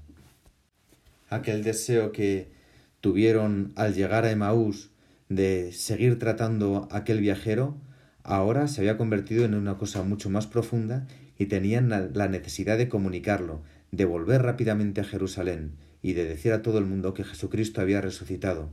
Aquel 1.31 1.65
deseo 1.65 2.13
que 2.13 2.53
tuvieron 3.01 3.73
al 3.75 3.95
llegar 3.95 4.25
a 4.25 4.31
Emaús 4.31 4.91
de 5.29 5.73
seguir 5.73 6.19
tratando 6.19 6.87
a 6.91 6.99
aquel 6.99 7.21
viajero, 7.21 7.79
ahora 8.23 8.69
se 8.69 8.83
había 8.83 8.99
convertido 8.99 9.45
en 9.45 9.55
una 9.55 9.79
cosa 9.79 10.03
mucho 10.03 10.29
más 10.29 10.47
profunda 10.47 11.07
y 11.39 11.47
tenían 11.47 11.89
la 11.89 12.29
necesidad 12.29 12.77
de 12.77 12.91
comunicarlo, 12.91 13.63
de 13.93 14.05
volver 14.05 14.43
rápidamente 14.43 15.01
a 15.01 15.05
Jerusalén 15.05 15.73
y 16.03 16.13
de 16.13 16.27
decir 16.27 16.53
a 16.53 16.63
todo 16.63 16.79
el 16.79 16.85
mundo 16.85 17.15
que 17.15 17.25
Jesucristo 17.25 17.81
había 17.81 18.01
resucitado. 18.01 18.71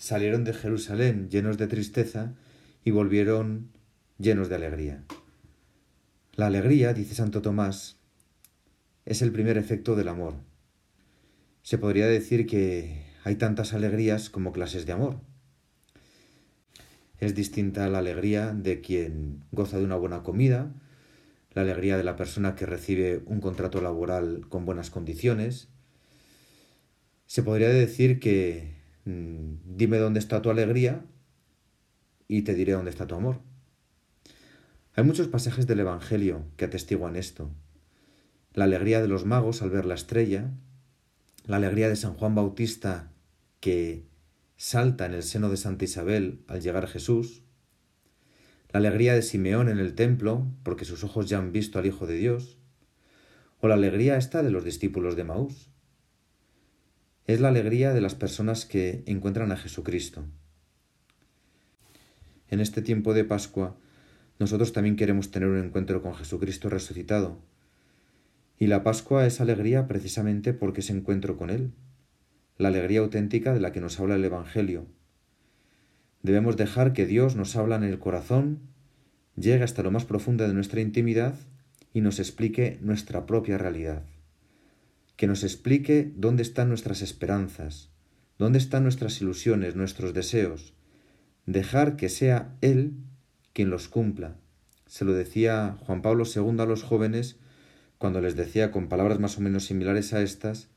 Salieron 0.00 0.44
de 0.44 0.54
Jerusalén 0.54 1.28
llenos 1.28 1.58
de 1.58 1.66
tristeza 1.66 2.32
y 2.82 2.90
volvieron 2.90 3.68
llenos 4.18 4.48
de 4.48 4.54
alegría. 4.54 5.04
La 6.36 6.46
alegría, 6.46 6.94
dice 6.94 7.14
Santo 7.14 7.42
Tomás, 7.42 7.98
es 9.04 9.20
el 9.20 9.30
primer 9.30 9.58
efecto 9.58 9.96
del 9.96 10.08
amor. 10.08 10.36
Se 11.60 11.76
podría 11.76 12.06
decir 12.06 12.46
que 12.46 13.04
hay 13.24 13.34
tantas 13.34 13.74
alegrías 13.74 14.30
como 14.30 14.52
clases 14.52 14.86
de 14.86 14.92
amor. 14.92 15.20
Es 17.18 17.34
distinta 17.34 17.86
la 17.90 17.98
alegría 17.98 18.54
de 18.54 18.80
quien 18.80 19.44
goza 19.52 19.76
de 19.76 19.84
una 19.84 19.96
buena 19.96 20.22
comida, 20.22 20.72
la 21.52 21.60
alegría 21.60 21.98
de 21.98 22.04
la 22.04 22.16
persona 22.16 22.54
que 22.54 22.64
recibe 22.64 23.22
un 23.26 23.42
contrato 23.42 23.82
laboral 23.82 24.46
con 24.48 24.64
buenas 24.64 24.88
condiciones. 24.88 25.68
Se 27.26 27.42
podría 27.42 27.68
decir 27.68 28.18
que 28.18 28.79
dime 29.64 29.98
dónde 29.98 30.20
está 30.20 30.42
tu 30.42 30.50
alegría 30.50 31.04
y 32.28 32.42
te 32.42 32.54
diré 32.54 32.72
dónde 32.72 32.90
está 32.90 33.06
tu 33.06 33.14
amor. 33.14 33.40
Hay 34.94 35.04
muchos 35.04 35.28
pasajes 35.28 35.66
del 35.66 35.80
Evangelio 35.80 36.44
que 36.56 36.66
atestiguan 36.66 37.16
esto. 37.16 37.50
La 38.52 38.64
alegría 38.64 39.00
de 39.00 39.08
los 39.08 39.24
magos 39.24 39.62
al 39.62 39.70
ver 39.70 39.84
la 39.84 39.94
estrella, 39.94 40.50
la 41.46 41.56
alegría 41.56 41.88
de 41.88 41.96
San 41.96 42.14
Juan 42.14 42.34
Bautista 42.34 43.10
que 43.60 44.04
salta 44.56 45.06
en 45.06 45.14
el 45.14 45.22
seno 45.22 45.48
de 45.48 45.56
Santa 45.56 45.84
Isabel 45.84 46.42
al 46.48 46.60
llegar 46.60 46.86
Jesús, 46.86 47.42
la 48.72 48.78
alegría 48.78 49.14
de 49.14 49.22
Simeón 49.22 49.68
en 49.68 49.78
el 49.78 49.94
templo 49.94 50.46
porque 50.62 50.84
sus 50.84 51.02
ojos 51.02 51.28
ya 51.28 51.38
han 51.38 51.52
visto 51.52 51.78
al 51.78 51.86
Hijo 51.86 52.06
de 52.06 52.16
Dios, 52.16 52.58
o 53.60 53.68
la 53.68 53.74
alegría 53.74 54.16
esta 54.16 54.42
de 54.42 54.50
los 54.50 54.64
discípulos 54.64 55.16
de 55.16 55.24
Maús. 55.24 55.69
Es 57.26 57.40
la 57.40 57.48
alegría 57.48 57.92
de 57.92 58.00
las 58.00 58.14
personas 58.14 58.66
que 58.66 59.02
encuentran 59.06 59.52
a 59.52 59.56
Jesucristo. 59.56 60.24
En 62.48 62.60
este 62.60 62.82
tiempo 62.82 63.14
de 63.14 63.24
Pascua, 63.24 63.76
nosotros 64.38 64.72
también 64.72 64.96
queremos 64.96 65.30
tener 65.30 65.48
un 65.48 65.58
encuentro 65.58 66.02
con 66.02 66.14
Jesucristo 66.14 66.68
resucitado. 66.68 67.38
Y 68.58 68.66
la 68.66 68.82
Pascua 68.82 69.26
es 69.26 69.40
alegría 69.40 69.86
precisamente 69.86 70.52
porque 70.52 70.80
es 70.80 70.90
encuentro 70.90 71.36
con 71.36 71.50
Él, 71.50 71.72
la 72.58 72.68
alegría 72.68 73.00
auténtica 73.00 73.54
de 73.54 73.60
la 73.60 73.72
que 73.72 73.80
nos 73.80 74.00
habla 74.00 74.16
el 74.16 74.24
Evangelio, 74.24 74.86
Debemos 76.22 76.56
dejar 76.56 76.92
que 76.92 77.06
Dios 77.06 77.34
nos 77.34 77.56
habla 77.56 77.76
en 77.76 77.84
el 77.84 77.98
corazón, 77.98 78.60
llegue 79.36 79.64
hasta 79.64 79.82
lo 79.82 79.90
más 79.90 80.04
profundo 80.04 80.46
de 80.46 80.52
nuestra 80.52 80.80
intimidad 80.80 81.34
y 81.94 82.02
nos 82.02 82.18
explique 82.18 82.78
nuestra 82.82 83.24
propia 83.24 83.56
realidad. 83.56 84.04
Que 85.20 85.26
nos 85.26 85.44
explique 85.44 86.10
dónde 86.16 86.42
están 86.42 86.70
nuestras 86.70 87.02
esperanzas, 87.02 87.90
dónde 88.38 88.58
están 88.58 88.84
nuestras 88.84 89.20
ilusiones, 89.20 89.76
nuestros 89.76 90.14
deseos. 90.14 90.72
Dejar 91.44 91.96
que 91.96 92.08
sea 92.08 92.56
Él 92.62 92.94
quien 93.52 93.68
los 93.68 93.88
cumpla. 93.88 94.38
Se 94.86 95.04
lo 95.04 95.12
decía 95.12 95.76
Juan 95.80 96.00
Pablo 96.00 96.24
II 96.24 96.58
a 96.60 96.64
los 96.64 96.82
jóvenes 96.82 97.36
cuando 97.98 98.22
les 98.22 98.34
decía 98.34 98.70
con 98.70 98.88
palabras 98.88 99.20
más 99.20 99.36
o 99.36 99.42
menos 99.42 99.66
similares 99.66 100.14
a 100.14 100.22
estas, 100.22 100.68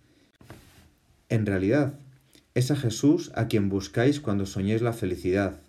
en 1.30 1.46
realidad, 1.46 1.94
es 2.54 2.70
a 2.70 2.76
Jesús 2.76 3.32
a 3.36 3.48
quien 3.48 3.70
buscáis 3.70 4.20
cuando 4.20 4.46
soñéis 4.46 4.82
la 4.82 4.92
felicidad. 4.92 5.62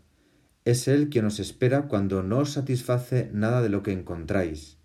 Es 0.65 0.89
Él 0.89 1.11
quien 1.11 1.27
os 1.27 1.39
espera 1.39 1.83
cuando 1.83 2.25
no 2.25 2.39
os 2.39 2.51
satisface 2.51 3.31
nada 3.33 3.63
de 3.63 3.69
lo 3.69 3.85
que 3.85 3.93
encontráis. 3.93 4.79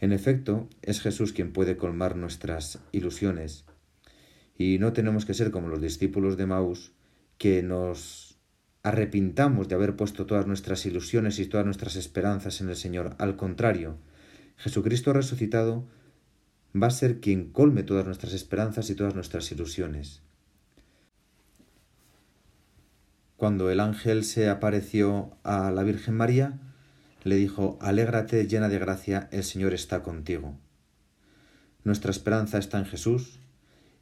En 0.00 0.12
efecto, 0.12 0.68
es 0.82 1.00
Jesús 1.00 1.32
quien 1.32 1.52
puede 1.52 1.76
colmar 1.76 2.16
nuestras 2.16 2.78
ilusiones. 2.92 3.64
Y 4.56 4.78
no 4.78 4.92
tenemos 4.92 5.24
que 5.24 5.34
ser 5.34 5.50
como 5.50 5.68
los 5.68 5.80
discípulos 5.80 6.36
de 6.36 6.46
Maús, 6.46 6.92
que 7.36 7.62
nos 7.62 8.38
arrepintamos 8.82 9.68
de 9.68 9.74
haber 9.74 9.96
puesto 9.96 10.26
todas 10.26 10.46
nuestras 10.46 10.86
ilusiones 10.86 11.38
y 11.38 11.46
todas 11.46 11.66
nuestras 11.66 11.96
esperanzas 11.96 12.60
en 12.60 12.68
el 12.68 12.76
Señor. 12.76 13.16
Al 13.18 13.36
contrario, 13.36 13.98
Jesucristo 14.56 15.12
resucitado 15.12 15.86
va 16.80 16.88
a 16.88 16.92
ser 16.92 17.20
quien 17.20 17.50
colme 17.50 17.82
todas 17.82 18.06
nuestras 18.06 18.32
esperanzas 18.32 18.90
y 18.90 18.94
todas 18.94 19.14
nuestras 19.14 19.50
ilusiones. 19.50 20.22
Cuando 23.36 23.70
el 23.70 23.78
ángel 23.78 24.24
se 24.24 24.48
apareció 24.48 25.36
a 25.44 25.70
la 25.70 25.84
Virgen 25.84 26.16
María, 26.16 26.58
le 27.24 27.36
dijo, 27.36 27.78
Alégrate 27.80 28.46
llena 28.46 28.68
de 28.68 28.78
gracia, 28.78 29.28
el 29.32 29.44
Señor 29.44 29.74
está 29.74 30.02
contigo. 30.02 30.58
Nuestra 31.84 32.10
esperanza 32.10 32.58
está 32.58 32.78
en 32.78 32.84
Jesús, 32.84 33.38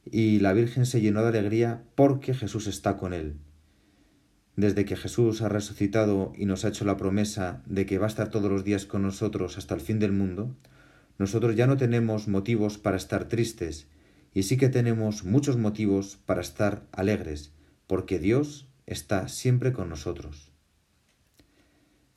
y 0.05 0.39
la 0.39 0.53
Virgen 0.53 0.85
se 0.85 1.01
llenó 1.01 1.21
de 1.23 1.39
alegría 1.39 1.83
porque 1.95 2.33
Jesús 2.33 2.67
está 2.67 2.97
con 2.97 3.13
él. 3.13 3.35
Desde 4.55 4.85
que 4.85 4.95
Jesús 4.95 5.41
ha 5.41 5.49
resucitado 5.49 6.33
y 6.35 6.45
nos 6.45 6.65
ha 6.65 6.69
hecho 6.69 6.85
la 6.85 6.97
promesa 6.97 7.61
de 7.65 7.85
que 7.85 7.97
va 7.97 8.05
a 8.05 8.09
estar 8.09 8.29
todos 8.29 8.51
los 8.51 8.63
días 8.63 8.85
con 8.85 9.03
nosotros 9.03 9.57
hasta 9.57 9.75
el 9.75 9.81
fin 9.81 9.99
del 9.99 10.13
mundo, 10.13 10.55
nosotros 11.17 11.55
ya 11.55 11.67
no 11.67 11.77
tenemos 11.77 12.27
motivos 12.27 12.77
para 12.77 12.97
estar 12.97 13.27
tristes, 13.27 13.87
y 14.33 14.43
sí 14.43 14.57
que 14.57 14.69
tenemos 14.69 15.23
muchos 15.23 15.57
motivos 15.57 16.19
para 16.25 16.41
estar 16.41 16.83
alegres, 16.91 17.51
porque 17.87 18.19
Dios 18.19 18.67
está 18.85 19.27
siempre 19.27 19.73
con 19.73 19.89
nosotros. 19.89 20.51